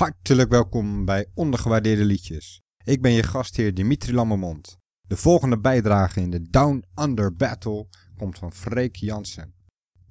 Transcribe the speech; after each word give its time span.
Hartelijk 0.00 0.50
welkom 0.50 1.04
bij 1.04 1.26
Ondergewaardeerde 1.34 2.04
Liedjes. 2.04 2.62
Ik 2.84 3.02
ben 3.02 3.12
je 3.12 3.22
gastheer 3.22 3.74
Dimitri 3.74 4.14
Lammermond. 4.14 4.78
De 5.00 5.16
volgende 5.16 5.58
bijdrage 5.58 6.20
in 6.20 6.30
de 6.30 6.42
Down 6.50 6.84
Under 7.00 7.36
Battle 7.36 7.86
komt 8.16 8.38
van 8.38 8.52
Freek 8.52 8.96
Jansen. 8.96 9.54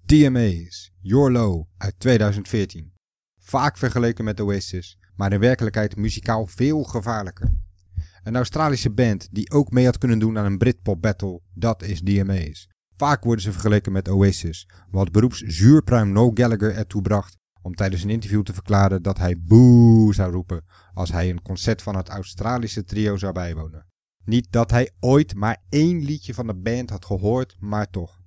DMA's, 0.06 0.92
Your 1.02 1.32
Low 1.32 1.66
uit 1.78 2.00
2014. 2.00 2.94
Vaak 3.40 3.78
vergeleken 3.78 4.24
met 4.24 4.40
Oasis, 4.40 4.98
maar 5.16 5.34
in 5.34 5.40
werkelijkheid 5.40 5.96
muzikaal 5.96 6.48
veel 6.48 6.84
gevaarlijker. 6.84 7.52
Een 8.24 8.36
Australische 8.36 8.92
band 8.92 9.28
die 9.32 9.52
ook 9.52 9.72
mee 9.72 9.86
had 9.86 9.98
kunnen 9.98 10.20
doen 10.20 10.38
aan 10.38 10.46
een 10.46 10.58
Britpop 10.58 11.02
battle, 11.02 11.42
dat 11.54 11.84
is 11.84 12.02
DMA's. 12.02 12.70
Vaak 12.98 13.24
worden 13.24 13.44
ze 13.44 13.52
vergeleken 13.52 13.92
met 13.92 14.10
Oasis, 14.10 14.70
wat 14.92 15.12
beroeps 15.12 15.40
zuurpruim 15.40 16.12
No 16.12 16.32
Gallagher 16.34 16.76
ertoe 16.76 17.02
bracht 17.02 17.38
om 17.70 17.76
tijdens 17.76 18.04
een 18.04 18.10
interview 18.10 18.42
te 18.42 18.54
verklaren 18.54 19.02
dat 19.02 19.18
hij 19.18 19.36
boe 19.40 20.14
zou 20.14 20.32
roepen 20.32 20.64
als 20.94 21.12
hij 21.12 21.30
een 21.30 21.42
concert 21.42 21.82
van 21.82 21.96
het 21.96 22.10
Australische 22.10 22.84
trio 22.84 23.18
zou 23.18 23.34
bijwonen. 23.34 23.86
Niet 24.26 24.48
dat 24.50 24.72
hij 24.72 24.92
ooit 25.00 25.36
maar 25.36 25.58
één 25.70 26.04
liedje 26.04 26.34
van 26.34 26.48
de 26.48 26.56
band 26.56 26.90
had 26.90 27.06
gehoord, 27.06 27.56
maar 27.60 27.90
toch. 27.90 28.20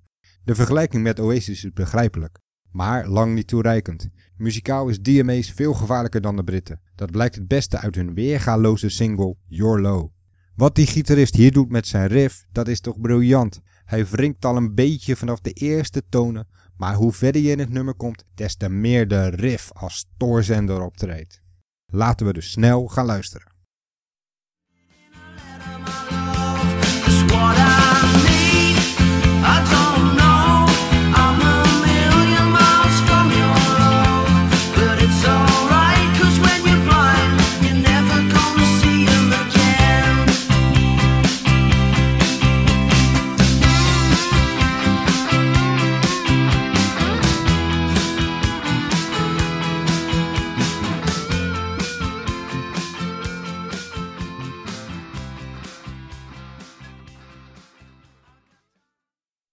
De 0.44 0.54
vergelijking 0.54 1.02
met 1.02 1.20
Oasis 1.20 1.64
is 1.64 1.72
begrijpelijk, 1.72 2.38
maar 2.70 3.08
lang 3.08 3.34
niet 3.34 3.46
toereikend. 3.46 4.08
Muzikaal 4.36 4.88
is 4.88 5.00
DMA's 5.00 5.50
veel 5.50 5.74
gevaarlijker 5.74 6.20
dan 6.20 6.36
de 6.36 6.44
Britten. 6.44 6.80
Dat 6.94 7.10
blijkt 7.10 7.34
het 7.34 7.48
beste 7.48 7.78
uit 7.78 7.94
hun 7.94 8.14
weergaloze 8.14 8.88
single 8.88 9.36
Your 9.46 9.80
Low. 9.80 10.10
Wat 10.54 10.74
die 10.74 10.86
gitarist 10.86 11.34
hier 11.34 11.52
doet 11.52 11.70
met 11.70 11.86
zijn 11.86 12.06
riff, 12.06 12.44
dat 12.52 12.68
is 12.68 12.80
toch 12.80 13.00
briljant. 13.00 13.60
Hij 13.84 14.06
wringt 14.06 14.44
al 14.44 14.56
een 14.56 14.74
beetje 14.74 15.16
vanaf 15.16 15.40
de 15.40 15.52
eerste 15.52 16.02
tonen, 16.08 16.48
maar 16.76 16.94
hoe 16.94 17.12
verder 17.12 17.42
je 17.42 17.50
in 17.50 17.58
het 17.58 17.70
nummer 17.70 17.94
komt, 17.94 18.24
des 18.34 18.56
te 18.56 18.68
meer 18.68 19.08
de 19.08 19.28
riff 19.28 19.72
als 19.72 19.96
stoorzender 19.96 20.82
optreedt. 20.82 21.42
Laten 21.86 22.26
we 22.26 22.32
dus 22.32 22.50
snel 22.50 22.86
gaan 22.86 23.06
luisteren. 23.06 23.51